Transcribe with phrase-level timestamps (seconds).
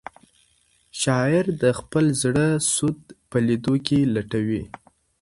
[1.01, 4.63] شاعر د خپل زړه سود په لیدو کې لټوي.